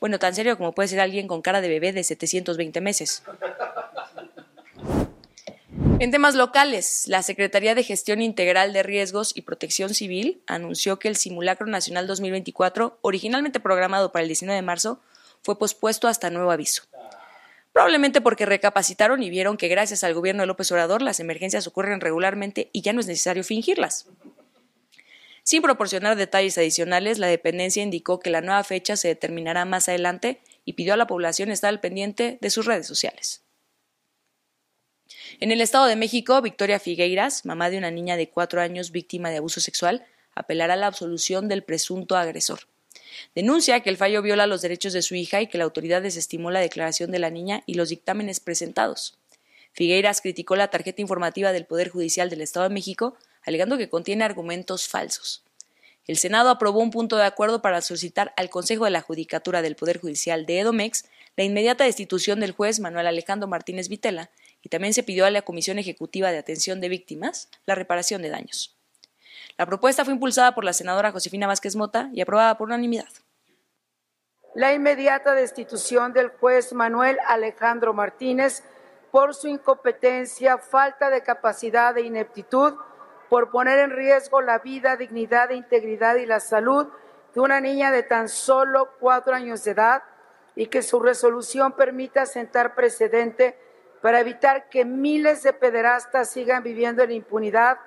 Bueno, 0.00 0.18
tan 0.18 0.34
serio 0.34 0.56
como 0.56 0.72
puede 0.72 0.88
ser 0.88 1.00
alguien 1.00 1.28
con 1.28 1.42
cara 1.42 1.60
de 1.60 1.68
bebé 1.68 1.92
de 1.92 2.02
720 2.02 2.80
meses. 2.80 3.22
En 5.98 6.10
temas 6.10 6.34
locales, 6.34 7.04
la 7.08 7.22
Secretaría 7.22 7.74
de 7.74 7.84
Gestión 7.84 8.22
Integral 8.22 8.72
de 8.72 8.82
Riesgos 8.82 9.32
y 9.36 9.42
Protección 9.42 9.92
Civil 9.92 10.42
anunció 10.46 10.98
que 10.98 11.08
el 11.08 11.16
Simulacro 11.16 11.66
Nacional 11.66 12.06
2024, 12.06 12.98
originalmente 13.02 13.60
programado 13.60 14.10
para 14.10 14.22
el 14.22 14.28
19 14.28 14.56
de 14.56 14.62
marzo, 14.62 15.00
fue 15.42 15.58
pospuesto 15.58 16.08
hasta 16.08 16.30
nuevo 16.30 16.50
aviso. 16.50 16.84
Probablemente 17.72 18.20
porque 18.20 18.46
recapacitaron 18.46 19.22
y 19.22 19.30
vieron 19.30 19.56
que 19.56 19.68
gracias 19.68 20.02
al 20.02 20.14
gobierno 20.14 20.42
de 20.42 20.48
López 20.48 20.70
Obrador 20.72 21.02
las 21.02 21.20
emergencias 21.20 21.66
ocurren 21.66 22.00
regularmente 22.00 22.68
y 22.72 22.82
ya 22.82 22.92
no 22.92 23.00
es 23.00 23.06
necesario 23.06 23.44
fingirlas. 23.44 24.06
Sin 25.44 25.62
proporcionar 25.62 26.16
detalles 26.16 26.58
adicionales, 26.58 27.18
la 27.18 27.26
dependencia 27.26 27.82
indicó 27.82 28.20
que 28.20 28.30
la 28.30 28.40
nueva 28.40 28.62
fecha 28.64 28.96
se 28.96 29.08
determinará 29.08 29.64
más 29.64 29.88
adelante 29.88 30.40
y 30.64 30.74
pidió 30.74 30.94
a 30.94 30.96
la 30.96 31.06
población 31.06 31.50
estar 31.50 31.68
al 31.68 31.80
pendiente 31.80 32.38
de 32.40 32.50
sus 32.50 32.66
redes 32.66 32.86
sociales. 32.86 33.42
En 35.40 35.50
el 35.50 35.60
Estado 35.60 35.86
de 35.86 35.96
México, 35.96 36.40
Victoria 36.42 36.78
Figueiras, 36.78 37.44
mamá 37.46 37.70
de 37.70 37.78
una 37.78 37.90
niña 37.90 38.16
de 38.16 38.28
cuatro 38.28 38.60
años 38.60 38.90
víctima 38.90 39.30
de 39.30 39.38
abuso 39.38 39.60
sexual, 39.60 40.04
apelará 40.34 40.74
a 40.74 40.76
la 40.76 40.86
absolución 40.86 41.48
del 41.48 41.64
presunto 41.64 42.16
agresor. 42.16 42.60
Denuncia 43.34 43.80
que 43.80 43.90
el 43.90 43.96
fallo 43.96 44.22
viola 44.22 44.46
los 44.46 44.62
derechos 44.62 44.92
de 44.92 45.02
su 45.02 45.14
hija 45.14 45.40
y 45.40 45.46
que 45.46 45.58
la 45.58 45.64
autoridad 45.64 46.02
desestimó 46.02 46.50
la 46.50 46.60
declaración 46.60 47.10
de 47.10 47.18
la 47.18 47.30
niña 47.30 47.62
y 47.66 47.74
los 47.74 47.90
dictámenes 47.90 48.40
presentados. 48.40 49.18
Figueiras 49.72 50.20
criticó 50.20 50.56
la 50.56 50.68
tarjeta 50.68 51.00
informativa 51.00 51.52
del 51.52 51.66
Poder 51.66 51.88
Judicial 51.90 52.28
del 52.28 52.40
Estado 52.40 52.68
de 52.68 52.74
México, 52.74 53.16
alegando 53.42 53.78
que 53.78 53.88
contiene 53.88 54.24
argumentos 54.24 54.88
falsos. 54.88 55.44
El 56.06 56.18
Senado 56.18 56.50
aprobó 56.50 56.80
un 56.80 56.90
punto 56.90 57.16
de 57.16 57.24
acuerdo 57.24 57.62
para 57.62 57.82
solicitar 57.82 58.32
al 58.36 58.50
Consejo 58.50 58.84
de 58.84 58.90
la 58.90 59.00
Judicatura 59.00 59.62
del 59.62 59.76
Poder 59.76 60.00
Judicial 60.00 60.44
de 60.44 60.58
Edomex 60.58 61.04
la 61.36 61.44
inmediata 61.44 61.84
destitución 61.84 62.40
del 62.40 62.52
juez 62.52 62.80
Manuel 62.80 63.06
Alejandro 63.06 63.46
Martínez 63.46 63.88
Vitela 63.88 64.30
y 64.62 64.68
también 64.70 64.92
se 64.92 65.04
pidió 65.04 65.24
a 65.24 65.30
la 65.30 65.42
Comisión 65.42 65.78
Ejecutiva 65.78 66.32
de 66.32 66.38
Atención 66.38 66.80
de 66.80 66.88
Víctimas 66.88 67.48
la 67.64 67.76
reparación 67.76 68.22
de 68.22 68.30
daños. 68.30 68.76
La 69.56 69.66
propuesta 69.66 70.04
fue 70.04 70.14
impulsada 70.14 70.54
por 70.54 70.64
la 70.64 70.72
senadora 70.72 71.12
Josefina 71.12 71.46
Vázquez 71.46 71.76
Mota 71.76 72.08
y 72.12 72.20
aprobada 72.20 72.56
por 72.56 72.68
unanimidad. 72.68 73.08
La 74.54 74.74
inmediata 74.74 75.34
destitución 75.34 76.12
del 76.12 76.28
juez 76.28 76.72
Manuel 76.72 77.18
Alejandro 77.26 77.94
Martínez 77.94 78.64
por 79.10 79.34
su 79.34 79.48
incompetencia, 79.48 80.58
falta 80.58 81.10
de 81.10 81.22
capacidad 81.22 81.96
e 81.98 82.02
ineptitud, 82.02 82.74
por 83.28 83.50
poner 83.50 83.78
en 83.78 83.90
riesgo 83.90 84.40
la 84.40 84.58
vida, 84.58 84.96
dignidad, 84.96 85.52
e 85.52 85.54
integridad 85.54 86.16
y 86.16 86.26
la 86.26 86.40
salud 86.40 86.88
de 87.34 87.40
una 87.40 87.60
niña 87.60 87.92
de 87.92 88.02
tan 88.02 88.28
solo 88.28 88.90
cuatro 88.98 89.34
años 89.34 89.62
de 89.64 89.70
edad 89.70 90.02
y 90.56 90.66
que 90.66 90.82
su 90.82 91.00
resolución 91.00 91.72
permita 91.72 92.26
sentar 92.26 92.74
precedente 92.74 93.56
para 94.02 94.20
evitar 94.20 94.68
que 94.68 94.84
miles 94.84 95.42
de 95.42 95.52
pederastas 95.52 96.30
sigan 96.30 96.62
viviendo 96.62 97.02
en 97.02 97.12
impunidad. 97.12 97.78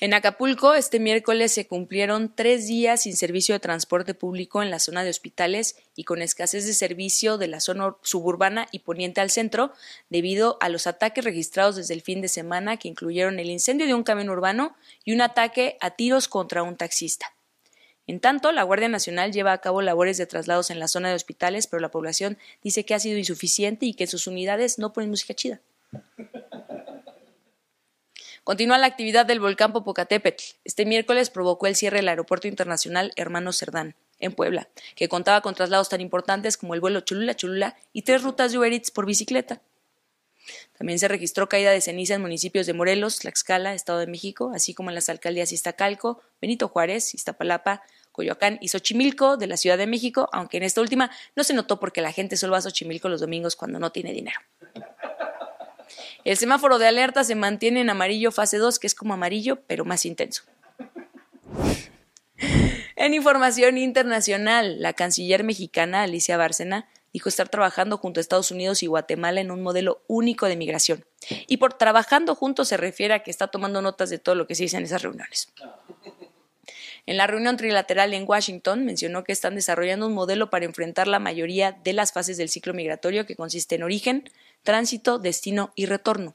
En 0.00 0.14
Acapulco, 0.14 0.74
este 0.74 1.00
miércoles 1.00 1.52
se 1.52 1.66
cumplieron 1.66 2.32
tres 2.32 2.68
días 2.68 3.02
sin 3.02 3.16
servicio 3.16 3.56
de 3.56 3.58
transporte 3.58 4.14
público 4.14 4.62
en 4.62 4.70
la 4.70 4.78
zona 4.78 5.02
de 5.02 5.10
hospitales 5.10 5.74
y 5.96 6.04
con 6.04 6.22
escasez 6.22 6.66
de 6.66 6.72
servicio 6.72 7.36
de 7.36 7.48
la 7.48 7.58
zona 7.58 7.96
suburbana 8.02 8.68
y 8.70 8.78
poniente 8.80 9.20
al 9.20 9.30
centro, 9.30 9.72
debido 10.08 10.56
a 10.60 10.68
los 10.68 10.86
ataques 10.86 11.24
registrados 11.24 11.74
desde 11.74 11.94
el 11.94 12.02
fin 12.02 12.20
de 12.20 12.28
semana 12.28 12.76
que 12.76 12.86
incluyeron 12.86 13.40
el 13.40 13.50
incendio 13.50 13.88
de 13.88 13.94
un 13.94 14.04
camión 14.04 14.30
urbano 14.30 14.76
y 15.04 15.14
un 15.14 15.20
ataque 15.20 15.76
a 15.80 15.90
tiros 15.90 16.28
contra 16.28 16.62
un 16.62 16.76
taxista. 16.76 17.34
En 18.06 18.20
tanto, 18.20 18.52
la 18.52 18.62
Guardia 18.62 18.88
Nacional 18.88 19.32
lleva 19.32 19.52
a 19.52 19.58
cabo 19.58 19.82
labores 19.82 20.16
de 20.16 20.26
traslados 20.26 20.70
en 20.70 20.78
la 20.78 20.86
zona 20.86 21.08
de 21.08 21.16
hospitales, 21.16 21.66
pero 21.66 21.80
la 21.80 21.90
población 21.90 22.38
dice 22.62 22.84
que 22.84 22.94
ha 22.94 23.00
sido 23.00 23.18
insuficiente 23.18 23.84
y 23.84 23.94
que 23.94 24.06
sus 24.06 24.28
unidades 24.28 24.78
no 24.78 24.92
ponen 24.92 25.10
música 25.10 25.34
chida. 25.34 25.60
Continúa 28.48 28.78
la 28.78 28.86
actividad 28.86 29.26
del 29.26 29.40
volcán 29.40 29.74
Popocatépetl. 29.74 30.42
Este 30.64 30.86
miércoles 30.86 31.28
provocó 31.28 31.66
el 31.66 31.76
cierre 31.76 31.98
del 31.98 32.08
Aeropuerto 32.08 32.48
Internacional 32.48 33.12
Hermano 33.16 33.52
Cerdán, 33.52 33.94
en 34.20 34.32
Puebla, 34.32 34.70
que 34.96 35.06
contaba 35.06 35.42
con 35.42 35.54
traslados 35.54 35.90
tan 35.90 36.00
importantes 36.00 36.56
como 36.56 36.72
el 36.72 36.80
vuelo 36.80 37.00
Cholula-Cholula 37.00 37.76
y 37.92 38.02
tres 38.04 38.22
rutas 38.22 38.50
de 38.50 38.56
Uber 38.56 38.72
Eats 38.72 38.90
por 38.90 39.04
bicicleta. 39.04 39.60
También 40.78 40.98
se 40.98 41.08
registró 41.08 41.46
caída 41.50 41.72
de 41.72 41.82
ceniza 41.82 42.14
en 42.14 42.22
municipios 42.22 42.64
de 42.64 42.72
Morelos, 42.72 43.18
Tlaxcala, 43.18 43.74
Estado 43.74 43.98
de 43.98 44.06
México, 44.06 44.50
así 44.54 44.72
como 44.72 44.88
en 44.88 44.94
las 44.94 45.10
alcaldías 45.10 45.52
Iztacalco, 45.52 46.22
Benito 46.40 46.68
Juárez, 46.68 47.12
Iztapalapa, 47.12 47.82
Coyoacán 48.12 48.56
y 48.62 48.68
Xochimilco 48.68 49.36
de 49.36 49.46
la 49.46 49.58
Ciudad 49.58 49.76
de 49.76 49.86
México, 49.86 50.30
aunque 50.32 50.56
en 50.56 50.62
esta 50.62 50.80
última 50.80 51.10
no 51.36 51.44
se 51.44 51.52
notó 51.52 51.78
porque 51.78 52.00
la 52.00 52.12
gente 52.12 52.38
solo 52.38 52.52
va 52.52 52.60
a 52.60 52.62
Xochimilco 52.62 53.10
los 53.10 53.20
domingos 53.20 53.56
cuando 53.56 53.78
no 53.78 53.92
tiene 53.92 54.14
dinero. 54.14 54.40
El 56.24 56.36
semáforo 56.36 56.78
de 56.78 56.86
alerta 56.86 57.24
se 57.24 57.34
mantiene 57.34 57.80
en 57.80 57.90
amarillo 57.90 58.32
fase 58.32 58.58
2, 58.58 58.78
que 58.78 58.86
es 58.86 58.94
como 58.94 59.14
amarillo, 59.14 59.60
pero 59.66 59.84
más 59.84 60.04
intenso. 60.04 60.44
En 63.00 63.14
información 63.14 63.78
internacional, 63.78 64.82
la 64.82 64.92
canciller 64.92 65.44
mexicana 65.44 66.02
Alicia 66.02 66.36
Bárcena 66.36 66.88
dijo 67.12 67.28
estar 67.28 67.48
trabajando 67.48 67.96
junto 67.96 68.18
a 68.18 68.22
Estados 68.22 68.50
Unidos 68.50 68.82
y 68.82 68.86
Guatemala 68.86 69.40
en 69.40 69.50
un 69.50 69.62
modelo 69.62 70.02
único 70.08 70.46
de 70.46 70.56
migración. 70.56 71.04
Y 71.46 71.58
por 71.58 71.74
trabajando 71.74 72.34
juntos 72.34 72.68
se 72.68 72.76
refiere 72.76 73.14
a 73.14 73.22
que 73.22 73.30
está 73.30 73.48
tomando 73.48 73.82
notas 73.82 74.10
de 74.10 74.18
todo 74.18 74.34
lo 74.34 74.48
que 74.48 74.56
se 74.56 74.64
dice 74.64 74.78
en 74.78 74.84
esas 74.84 75.02
reuniones. 75.02 75.52
En 77.06 77.16
la 77.16 77.26
reunión 77.26 77.56
trilateral 77.56 78.12
en 78.12 78.28
Washington 78.28 78.84
mencionó 78.84 79.24
que 79.24 79.32
están 79.32 79.54
desarrollando 79.54 80.06
un 80.06 80.12
modelo 80.12 80.50
para 80.50 80.66
enfrentar 80.66 81.08
la 81.08 81.18
mayoría 81.18 81.72
de 81.72 81.94
las 81.94 82.12
fases 82.12 82.36
del 82.36 82.50
ciclo 82.50 82.74
migratorio 82.74 83.24
que 83.24 83.34
consiste 83.34 83.76
en 83.76 83.82
origen, 83.82 84.30
tránsito, 84.68 85.18
destino 85.18 85.72
y 85.76 85.86
retorno. 85.86 86.34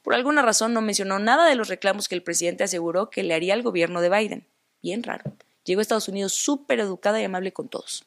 Por 0.00 0.14
alguna 0.14 0.40
razón 0.40 0.72
no 0.72 0.80
mencionó 0.80 1.18
nada 1.18 1.46
de 1.46 1.56
los 1.56 1.68
reclamos 1.68 2.08
que 2.08 2.14
el 2.14 2.22
presidente 2.22 2.64
aseguró 2.64 3.10
que 3.10 3.22
le 3.22 3.34
haría 3.34 3.52
al 3.52 3.62
gobierno 3.62 4.00
de 4.00 4.08
Biden. 4.08 4.46
Bien 4.82 5.02
raro. 5.02 5.30
Llegó 5.62 5.80
a 5.80 5.82
Estados 5.82 6.08
Unidos 6.08 6.32
súper 6.32 6.80
educada 6.80 7.20
y 7.20 7.24
amable 7.24 7.52
con 7.52 7.68
todos. 7.68 8.06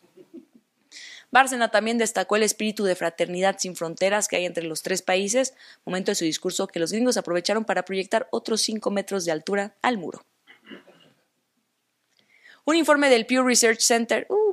Bárcena 1.29 1.69
también 1.69 1.99
destacó 1.99 2.35
el 2.35 2.41
espíritu 2.41 2.83
de 2.83 2.95
fraternidad 2.95 3.57
sin 3.59 3.75
fronteras 3.75 4.27
que 4.27 4.38
hay 4.38 4.47
entre 4.47 4.63
los 4.63 4.81
tres 4.81 5.03
países, 5.03 5.53
momento 5.85 6.09
de 6.09 6.15
su 6.15 6.25
discurso 6.25 6.65
que 6.65 6.79
los 6.79 6.91
gringos 6.91 7.17
aprovecharon 7.17 7.63
para 7.63 7.85
proyectar 7.85 8.27
otros 8.31 8.61
cinco 8.61 8.89
metros 8.89 9.23
de 9.23 9.33
altura 9.33 9.75
al 9.83 9.99
muro. 9.99 10.25
Un 12.65 12.75
informe 12.75 13.11
del 13.11 13.27
Pew 13.27 13.43
Research 13.43 13.81
Center 13.81 14.25
uh, 14.29 14.49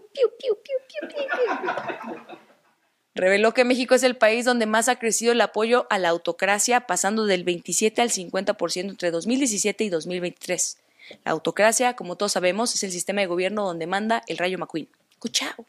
reveló 3.16 3.54
que 3.54 3.64
México 3.64 3.94
es 3.94 4.02
el 4.02 4.16
país 4.16 4.44
donde 4.44 4.66
más 4.66 4.88
ha 4.88 4.98
crecido 4.98 5.32
el 5.32 5.40
apoyo 5.40 5.86
a 5.90 5.98
la 5.98 6.10
autocracia, 6.10 6.86
pasando 6.86 7.24
del 7.24 7.44
27 7.44 8.02
al 8.02 8.10
50% 8.10 8.90
entre 8.90 9.10
2017 9.10 9.84
y 9.84 9.88
2023. 9.88 10.78
La 11.24 11.32
autocracia, 11.32 11.96
como 11.96 12.16
todos 12.16 12.32
sabemos, 12.32 12.74
es 12.74 12.82
el 12.82 12.92
sistema 12.92 13.22
de 13.22 13.26
gobierno 13.26 13.64
donde 13.64 13.86
manda 13.86 14.22
el 14.26 14.38
Rayo 14.38 14.58
McQueen. 14.58 14.88
¡Cuchao! 15.18 15.64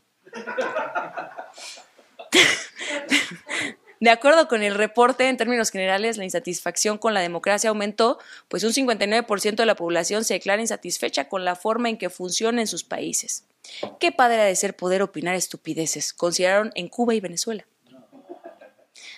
De 3.99 4.11
acuerdo 4.11 4.47
con 4.47 4.61
el 4.61 4.75
reporte, 4.75 5.27
en 5.27 5.37
términos 5.37 5.71
generales, 5.71 6.17
la 6.17 6.23
insatisfacción 6.23 6.99
con 6.99 7.15
la 7.15 7.21
democracia 7.21 7.71
aumentó, 7.71 8.19
pues 8.47 8.63
un 8.63 8.71
59% 8.71 9.55
de 9.55 9.65
la 9.65 9.75
población 9.75 10.23
se 10.23 10.35
declara 10.35 10.61
insatisfecha 10.61 11.27
con 11.29 11.45
la 11.45 11.55
forma 11.55 11.89
en 11.89 11.97
que 11.97 12.11
funciona 12.11 12.61
en 12.61 12.67
sus 12.67 12.83
países. 12.83 13.45
Qué 13.99 14.11
padre 14.11 14.43
de 14.43 14.55
ser 14.55 14.75
poder 14.75 15.01
opinar 15.01 15.35
estupideces, 15.35 16.13
consideraron 16.13 16.71
en 16.75 16.87
Cuba 16.87 17.15
y 17.15 17.19
Venezuela. 17.19 17.67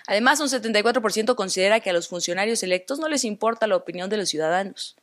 Además, 0.08 0.40
un 0.40 0.48
74% 0.48 1.36
considera 1.36 1.80
que 1.80 1.90
a 1.90 1.94
los 1.94 2.08
funcionarios 2.08 2.64
electos 2.64 3.00
no 3.00 3.08
les 3.08 3.24
importa 3.24 3.68
la 3.68 3.76
opinión 3.76 4.10
de 4.10 4.18
los 4.18 4.30
ciudadanos. 4.30 4.96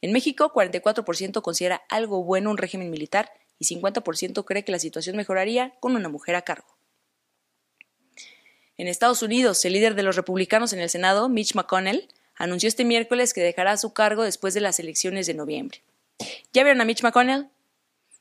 En 0.00 0.12
México, 0.12 0.52
44% 0.54 1.42
considera 1.42 1.82
algo 1.88 2.24
bueno 2.24 2.50
un 2.50 2.58
régimen 2.58 2.90
militar 2.90 3.30
y 3.58 3.66
50% 3.66 4.44
cree 4.44 4.64
que 4.64 4.72
la 4.72 4.78
situación 4.78 5.16
mejoraría 5.16 5.74
con 5.80 5.96
una 5.96 6.08
mujer 6.08 6.34
a 6.34 6.42
cargo. 6.42 6.76
En 8.76 8.88
Estados 8.88 9.22
Unidos, 9.22 9.64
el 9.64 9.74
líder 9.74 9.94
de 9.94 10.02
los 10.02 10.16
republicanos 10.16 10.72
en 10.72 10.80
el 10.80 10.90
Senado, 10.90 11.28
Mitch 11.28 11.54
McConnell, 11.54 12.08
anunció 12.34 12.68
este 12.68 12.84
miércoles 12.84 13.32
que 13.32 13.40
dejará 13.40 13.76
su 13.76 13.92
cargo 13.92 14.24
después 14.24 14.52
de 14.54 14.60
las 14.60 14.80
elecciones 14.80 15.26
de 15.26 15.34
noviembre. 15.34 15.82
¿Ya 16.52 16.64
vieron 16.64 16.80
a 16.80 16.84
Mitch 16.84 17.02
McConnell? 17.02 17.48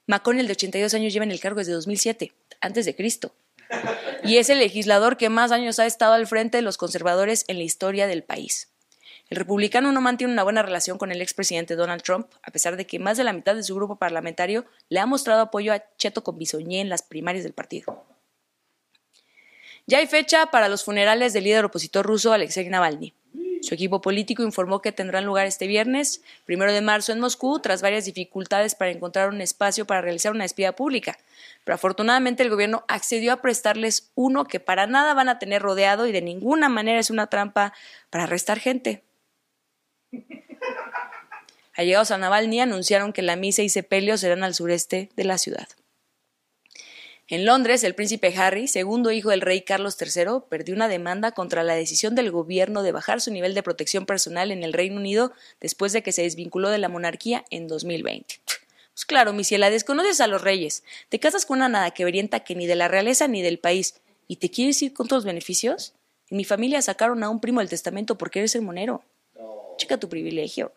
McConnell, 0.07 0.47
de 0.47 0.53
82 0.53 0.93
años, 0.93 1.13
lleva 1.13 1.25
en 1.25 1.31
el 1.31 1.39
cargo 1.39 1.59
desde 1.59 1.73
2007, 1.73 2.33
antes 2.61 2.85
de 2.85 2.95
Cristo. 2.95 3.33
Y 4.23 4.37
es 4.37 4.49
el 4.49 4.59
legislador 4.59 5.17
que 5.17 5.29
más 5.29 5.51
años 5.51 5.79
ha 5.79 5.85
estado 5.85 6.13
al 6.13 6.27
frente 6.27 6.57
de 6.57 6.61
los 6.61 6.77
conservadores 6.77 7.45
en 7.47 7.57
la 7.57 7.63
historia 7.63 8.07
del 8.07 8.23
país. 8.23 8.69
El 9.29 9.37
republicano 9.37 9.91
no 9.91 10.01
mantiene 10.01 10.33
una 10.33 10.43
buena 10.43 10.61
relación 10.61 10.97
con 10.97 11.11
el 11.11 11.21
expresidente 11.21 11.75
Donald 11.75 12.03
Trump, 12.03 12.27
a 12.43 12.51
pesar 12.51 12.77
de 12.77 12.85
que 12.85 12.99
más 12.99 13.17
de 13.17 13.23
la 13.23 13.33
mitad 13.33 13.55
de 13.55 13.63
su 13.63 13.73
grupo 13.75 13.95
parlamentario 13.95 14.65
le 14.89 14.99
ha 14.99 15.05
mostrado 15.05 15.41
apoyo 15.41 15.73
a 15.73 15.83
Cheto 15.97 16.23
con 16.23 16.37
Bisoñé 16.37 16.81
en 16.81 16.89
las 16.89 17.01
primarias 17.01 17.43
del 17.43 17.53
partido. 17.53 18.05
Ya 19.87 19.97
hay 19.97 20.07
fecha 20.07 20.47
para 20.47 20.69
los 20.69 20.83
funerales 20.83 21.33
del 21.33 21.45
líder 21.45 21.65
opositor 21.65 22.05
ruso 22.05 22.31
Alexei 22.31 22.69
Navalny. 22.69 23.13
Su 23.63 23.75
equipo 23.75 24.01
político 24.01 24.43
informó 24.43 24.81
que 24.81 24.91
tendrán 24.91 25.23
lugar 25.23 25.47
este 25.47 25.67
viernes, 25.67 26.21
primero 26.43 26.73
de 26.73 26.81
marzo, 26.81 27.13
en 27.13 27.21
Moscú, 27.21 27.61
tras 27.61 27.81
varias 27.81 28.03
dificultades 28.03 28.75
para 28.75 28.91
encontrar 28.91 29.29
un 29.29 29.39
espacio 29.39 29.87
para 29.87 30.01
realizar 30.01 30.33
una 30.33 30.43
despida 30.43 30.73
pública. 30.73 31.17
Pero 31.63 31.75
afortunadamente 31.75 32.43
el 32.43 32.49
gobierno 32.49 32.83
accedió 32.89 33.31
a 33.31 33.41
prestarles 33.41 34.11
uno 34.15 34.43
que 34.43 34.59
para 34.59 34.85
nada 34.85 35.13
van 35.13 35.29
a 35.29 35.39
tener 35.39 35.61
rodeado 35.61 36.07
y 36.07 36.11
de 36.11 36.21
ninguna 36.21 36.67
manera 36.67 36.99
es 36.99 37.09
una 37.09 37.27
trampa 37.27 37.73
para 38.09 38.25
arrestar 38.25 38.59
gente. 38.59 39.05
Allegados 41.73 42.11
a 42.11 42.17
Navalny 42.17 42.59
anunciaron 42.59 43.13
que 43.13 43.21
la 43.21 43.37
misa 43.37 43.61
y 43.61 43.69
sepelio 43.69 44.17
serán 44.17 44.43
al 44.43 44.55
sureste 44.55 45.09
de 45.15 45.23
la 45.23 45.37
ciudad. 45.37 45.69
En 47.29 47.45
Londres, 47.45 47.85
el 47.85 47.95
príncipe 47.95 48.33
Harry, 48.37 48.67
segundo 48.67 49.09
hijo 49.11 49.29
del 49.29 49.39
rey 49.39 49.61
Carlos 49.61 49.95
III, 49.99 50.41
perdió 50.49 50.75
una 50.75 50.89
demanda 50.89 51.31
contra 51.31 51.63
la 51.63 51.73
decisión 51.73 52.15
del 52.15 52.31
gobierno 52.31 52.83
de 52.83 52.91
bajar 52.91 53.21
su 53.21 53.31
nivel 53.31 53.53
de 53.53 53.63
protección 53.63 54.05
personal 54.05 54.51
en 54.51 54.61
el 54.61 54.73
Reino 54.73 54.97
Unido 54.97 55.31
después 55.61 55.93
de 55.93 56.03
que 56.03 56.11
se 56.11 56.23
desvinculó 56.23 56.69
de 56.69 56.79
la 56.79 56.89
monarquía 56.89 57.45
en 57.49 57.67
2020. 57.69 58.41
Pues 58.93 59.05
claro, 59.05 59.31
mi 59.31 59.45
ciela, 59.45 59.69
desconoces 59.69 60.19
a 60.19 60.27
los 60.27 60.41
reyes, 60.41 60.83
te 61.07 61.19
casas 61.19 61.45
con 61.45 61.59
una 61.59 61.69
nada 61.69 61.91
que 61.91 62.03
verienta 62.03 62.41
que 62.41 62.55
ni 62.55 62.67
de 62.67 62.75
la 62.75 62.89
realeza 62.89 63.27
ni 63.29 63.41
del 63.41 63.57
país, 63.57 64.01
y 64.27 64.35
te 64.35 64.51
quieres 64.51 64.81
ir 64.81 64.93
con 64.93 65.07
todos 65.07 65.23
los 65.23 65.25
beneficios. 65.25 65.93
En 66.29 66.37
mi 66.37 66.43
familia 66.43 66.81
sacaron 66.81 67.23
a 67.23 67.29
un 67.29 67.39
primo 67.39 67.61
del 67.61 67.69
testamento 67.69 68.17
porque 68.17 68.39
eres 68.39 68.55
el 68.55 68.63
monero. 68.63 69.01
Chica 69.77 69.97
tu 69.97 70.09
privilegio. 70.09 70.73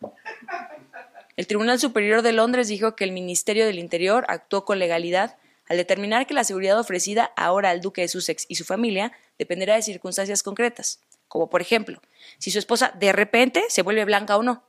El 1.36 1.46
Tribunal 1.46 1.78
Superior 1.78 2.22
de 2.22 2.32
Londres 2.32 2.68
dijo 2.68 2.96
que 2.96 3.04
el 3.04 3.12
Ministerio 3.12 3.66
del 3.66 3.78
Interior 3.78 4.24
actuó 4.28 4.64
con 4.64 4.78
legalidad 4.78 5.36
al 5.68 5.76
determinar 5.76 6.26
que 6.26 6.34
la 6.34 6.44
seguridad 6.44 6.78
ofrecida 6.78 7.32
ahora 7.36 7.70
al 7.70 7.80
duque 7.80 8.02
de 8.02 8.08
Sussex 8.08 8.46
y 8.48 8.54
su 8.54 8.64
familia 8.64 9.12
dependerá 9.38 9.74
de 9.74 9.82
circunstancias 9.82 10.42
concretas, 10.42 11.00
como 11.28 11.50
por 11.50 11.60
ejemplo, 11.60 12.00
si 12.38 12.50
su 12.50 12.58
esposa 12.58 12.92
de 12.98 13.12
repente 13.12 13.64
se 13.68 13.82
vuelve 13.82 14.04
blanca 14.04 14.36
o 14.36 14.42
no. 14.42 14.62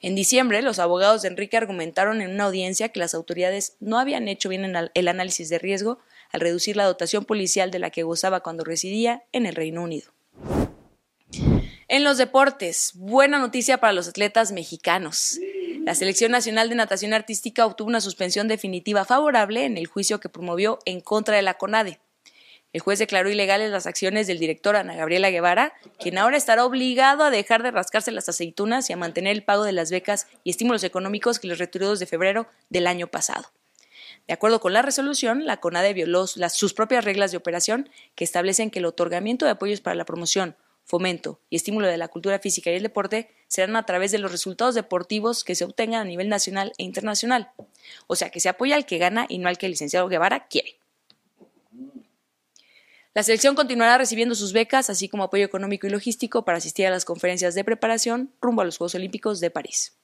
En 0.00 0.14
diciembre, 0.14 0.60
los 0.60 0.78
abogados 0.78 1.22
de 1.22 1.28
Enrique 1.28 1.56
argumentaron 1.56 2.20
en 2.20 2.30
una 2.30 2.44
audiencia 2.44 2.90
que 2.90 3.00
las 3.00 3.14
autoridades 3.14 3.76
no 3.80 3.98
habían 3.98 4.28
hecho 4.28 4.48
bien 4.50 4.90
el 4.94 5.08
análisis 5.08 5.48
de 5.48 5.58
riesgo 5.58 5.98
al 6.30 6.40
reducir 6.40 6.76
la 6.76 6.84
dotación 6.84 7.24
policial 7.24 7.70
de 7.70 7.78
la 7.78 7.90
que 7.90 8.02
gozaba 8.02 8.40
cuando 8.40 8.62
residía 8.62 9.24
en 9.32 9.46
el 9.46 9.54
Reino 9.54 9.82
Unido. 9.82 10.15
En 11.88 12.02
los 12.02 12.18
deportes, 12.18 12.90
buena 12.94 13.38
noticia 13.38 13.78
para 13.78 13.92
los 13.92 14.08
atletas 14.08 14.50
mexicanos. 14.50 15.38
La 15.84 15.94
Selección 15.94 16.32
Nacional 16.32 16.68
de 16.68 16.74
Natación 16.74 17.14
Artística 17.14 17.64
obtuvo 17.64 17.86
una 17.86 18.00
suspensión 18.00 18.48
definitiva 18.48 19.04
favorable 19.04 19.64
en 19.64 19.78
el 19.78 19.86
juicio 19.86 20.18
que 20.18 20.28
promovió 20.28 20.80
en 20.84 21.00
contra 21.00 21.36
de 21.36 21.42
la 21.42 21.54
CONADE. 21.54 22.00
El 22.72 22.80
juez 22.80 22.98
declaró 22.98 23.30
ilegales 23.30 23.70
las 23.70 23.86
acciones 23.86 24.26
del 24.26 24.40
director 24.40 24.74
Ana 24.74 24.96
Gabriela 24.96 25.30
Guevara, 25.30 25.74
quien 26.00 26.18
ahora 26.18 26.36
estará 26.36 26.64
obligado 26.64 27.22
a 27.22 27.30
dejar 27.30 27.62
de 27.62 27.70
rascarse 27.70 28.10
las 28.10 28.28
aceitunas 28.28 28.90
y 28.90 28.92
a 28.92 28.96
mantener 28.96 29.36
el 29.36 29.44
pago 29.44 29.62
de 29.62 29.70
las 29.70 29.92
becas 29.92 30.26
y 30.42 30.50
estímulos 30.50 30.82
económicos 30.82 31.38
que 31.38 31.46
les 31.46 31.58
retiró 31.58 31.90
desde 31.90 32.06
febrero 32.06 32.48
del 32.68 32.88
año 32.88 33.06
pasado. 33.06 33.52
De 34.26 34.34
acuerdo 34.34 34.58
con 34.58 34.72
la 34.72 34.82
resolución, 34.82 35.46
la 35.46 35.58
CONADE 35.58 35.94
violó 35.94 36.26
sus 36.26 36.74
propias 36.74 37.04
reglas 37.04 37.30
de 37.30 37.36
operación 37.36 37.88
que 38.16 38.24
establecen 38.24 38.72
que 38.72 38.80
el 38.80 38.86
otorgamiento 38.86 39.44
de 39.44 39.52
apoyos 39.52 39.80
para 39.80 39.94
la 39.94 40.04
promoción, 40.04 40.56
fomento 40.86 41.40
y 41.50 41.56
estímulo 41.56 41.88
de 41.88 41.98
la 41.98 42.08
cultura 42.08 42.38
física 42.38 42.70
y 42.70 42.76
el 42.76 42.82
deporte 42.82 43.28
serán 43.48 43.76
a 43.76 43.84
través 43.84 44.12
de 44.12 44.18
los 44.18 44.30
resultados 44.30 44.74
deportivos 44.74 45.44
que 45.44 45.54
se 45.54 45.64
obtengan 45.64 46.00
a 46.00 46.04
nivel 46.04 46.28
nacional 46.28 46.72
e 46.78 46.84
internacional. 46.84 47.50
O 48.06 48.16
sea, 48.16 48.30
que 48.30 48.40
se 48.40 48.48
apoya 48.48 48.76
al 48.76 48.86
que 48.86 48.98
gana 48.98 49.26
y 49.28 49.38
no 49.38 49.48
al 49.48 49.58
que 49.58 49.66
el 49.66 49.72
licenciado 49.72 50.08
Guevara 50.08 50.46
quiere. 50.46 50.78
La 53.14 53.22
selección 53.22 53.54
continuará 53.54 53.98
recibiendo 53.98 54.34
sus 54.34 54.52
becas, 54.52 54.90
así 54.90 55.08
como 55.08 55.24
apoyo 55.24 55.44
económico 55.44 55.86
y 55.86 55.90
logístico 55.90 56.44
para 56.44 56.58
asistir 56.58 56.86
a 56.86 56.90
las 56.90 57.04
conferencias 57.04 57.54
de 57.54 57.64
preparación 57.64 58.32
rumbo 58.40 58.62
a 58.62 58.64
los 58.64 58.76
Juegos 58.76 58.94
Olímpicos 58.94 59.40
de 59.40 59.50
París. 59.50 59.96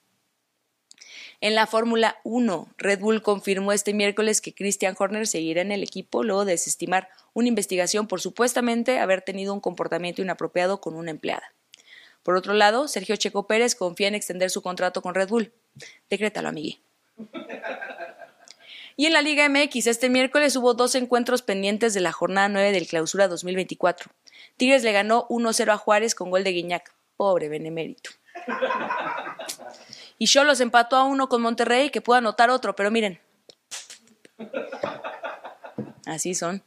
En 1.43 1.55
la 1.55 1.67
Fórmula 1.67 2.21
1, 2.23 2.69
Red 2.77 2.99
Bull 3.01 3.21
confirmó 3.21 3.73
este 3.73 3.93
miércoles 3.93 4.39
que 4.39 4.55
Christian 4.55 4.95
Horner 4.97 5.27
seguirá 5.27 5.61
en 5.61 5.73
el 5.73 5.83
equipo 5.83 6.23
luego 6.23 6.45
de 6.45 6.53
desestimar 6.53 7.09
una 7.33 7.49
investigación 7.49 8.07
por 8.07 8.21
supuestamente 8.21 8.99
haber 8.99 9.23
tenido 9.23 9.53
un 9.53 9.59
comportamiento 9.59 10.21
inapropiado 10.21 10.79
con 10.79 10.95
una 10.95 11.11
empleada. 11.11 11.43
Por 12.23 12.37
otro 12.37 12.53
lado, 12.53 12.87
Sergio 12.87 13.17
Checo 13.17 13.45
Pérez 13.45 13.75
confía 13.75 14.07
en 14.07 14.15
extender 14.15 14.51
su 14.51 14.61
contrato 14.61 15.01
con 15.01 15.15
Red 15.15 15.27
Bull. 15.27 15.51
Decrétalo, 16.09 16.47
amigui. 16.47 16.79
Y 18.95 19.07
en 19.07 19.11
la 19.11 19.21
Liga 19.21 19.49
MX, 19.49 19.87
este 19.87 20.09
miércoles 20.09 20.55
hubo 20.55 20.73
dos 20.75 20.95
encuentros 20.95 21.41
pendientes 21.41 21.93
de 21.93 21.99
la 21.99 22.13
jornada 22.13 22.47
9 22.47 22.71
del 22.71 22.87
Clausura 22.87 23.27
2024. 23.27 24.09
Tigres 24.55 24.83
le 24.83 24.93
ganó 24.93 25.27
1-0 25.27 25.73
a 25.73 25.77
Juárez 25.77 26.15
con 26.15 26.31
gol 26.31 26.45
de 26.45 26.53
Guiñac. 26.53 26.95
Pobre 27.17 27.49
benemérito. 27.49 28.11
Y 30.23 30.25
Cholos 30.25 30.61
empató 30.61 30.95
a 30.95 31.03
uno 31.03 31.27
con 31.27 31.41
Monterrey, 31.41 31.89
que 31.89 31.99
pudo 31.99 32.15
anotar 32.15 32.49
otro, 32.49 32.77
pero 32.77 32.89
miren. 32.89 33.19
Así 36.05 36.33
son. 36.33 36.63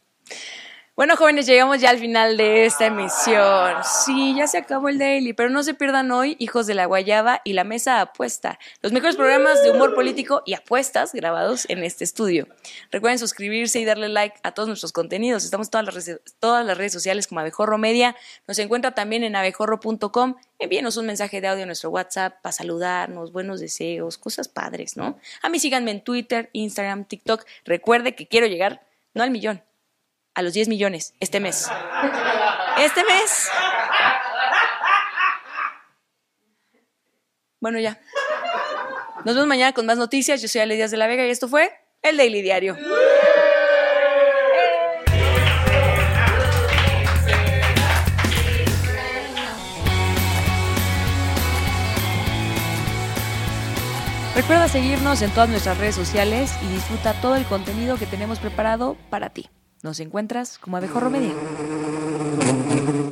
Bueno, 0.96 1.14
jóvenes, 1.14 1.44
llegamos 1.44 1.78
ya 1.78 1.90
al 1.90 1.98
final 1.98 2.38
de 2.38 2.64
esta 2.64 2.86
emisión. 2.86 3.74
Sí, 3.84 4.34
ya 4.34 4.46
se 4.46 4.56
acabó 4.56 4.88
el 4.88 4.96
daily, 4.96 5.34
pero 5.34 5.50
no 5.50 5.62
se 5.62 5.74
pierdan 5.74 6.10
hoy 6.10 6.36
Hijos 6.38 6.66
de 6.66 6.72
la 6.72 6.86
Guayaba 6.86 7.42
y 7.44 7.52
la 7.52 7.64
Mesa 7.64 8.00
Apuesta, 8.00 8.58
los 8.80 8.92
mejores 8.92 9.14
programas 9.14 9.62
de 9.62 9.72
humor 9.72 9.94
político 9.94 10.42
y 10.46 10.54
apuestas 10.54 11.12
grabados 11.12 11.68
en 11.68 11.84
este 11.84 12.02
estudio. 12.02 12.48
Recuerden 12.90 13.18
suscribirse 13.18 13.78
y 13.78 13.84
darle 13.84 14.08
like 14.08 14.36
a 14.42 14.52
todos 14.52 14.68
nuestros 14.68 14.92
contenidos. 14.92 15.44
Estamos 15.44 15.66
en 15.66 15.72
todas 15.72 15.84
las, 15.84 15.94
redes, 15.94 16.20
todas 16.40 16.64
las 16.64 16.78
redes 16.78 16.94
sociales 16.94 17.26
como 17.26 17.40
Abejorro 17.40 17.76
Media. 17.76 18.16
Nos 18.48 18.58
encuentra 18.58 18.94
también 18.94 19.22
en 19.22 19.36
abejorro.com. 19.36 20.36
Envíenos 20.58 20.96
un 20.96 21.04
mensaje 21.04 21.42
de 21.42 21.48
audio 21.48 21.64
a 21.64 21.66
nuestro 21.66 21.90
WhatsApp 21.90 22.40
para 22.40 22.54
saludarnos, 22.54 23.32
buenos 23.32 23.60
deseos, 23.60 24.16
cosas 24.16 24.48
padres, 24.48 24.96
¿no? 24.96 25.18
A 25.42 25.50
mí 25.50 25.58
síganme 25.58 25.90
en 25.90 26.00
Twitter, 26.00 26.48
Instagram, 26.54 27.04
TikTok. 27.04 27.44
Recuerde 27.66 28.14
que 28.14 28.26
quiero 28.26 28.46
llegar, 28.46 28.80
no 29.12 29.22
al 29.22 29.30
millón, 29.30 29.62
a 30.36 30.42
los 30.42 30.52
10 30.52 30.68
millones 30.68 31.14
este 31.18 31.40
mes. 31.40 31.66
Este 32.78 33.02
mes. 33.04 33.48
Bueno, 37.58 37.80
ya. 37.80 37.98
Nos 39.24 39.34
vemos 39.34 39.48
mañana 39.48 39.72
con 39.72 39.86
más 39.86 39.96
noticias. 39.96 40.42
Yo 40.42 40.46
soy 40.46 40.60
Ale 40.60 40.76
Díaz 40.76 40.90
de 40.90 40.98
la 40.98 41.06
Vega 41.06 41.26
y 41.26 41.30
esto 41.30 41.48
fue 41.48 41.72
el 42.02 42.18
Daily 42.18 42.42
Diario. 42.42 42.76
Recuerda 54.34 54.68
seguirnos 54.68 55.22
en 55.22 55.30
todas 55.30 55.48
nuestras 55.48 55.78
redes 55.78 55.94
sociales 55.94 56.52
y 56.62 56.74
disfruta 56.74 57.18
todo 57.22 57.36
el 57.36 57.46
contenido 57.46 57.96
que 57.96 58.04
tenemos 58.04 58.38
preparado 58.38 58.98
para 59.08 59.30
ti. 59.30 59.48
Nos 59.82 60.00
encuentras 60.00 60.58
como 60.58 60.76
Abejorro 60.76 61.10
Media. 61.10 61.34